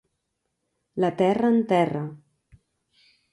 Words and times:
La 1.05 1.11
terra 1.19 1.51
enterra. 1.57 2.03